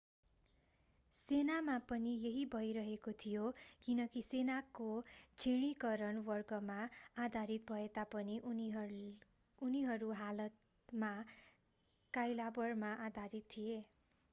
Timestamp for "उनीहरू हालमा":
9.61-11.13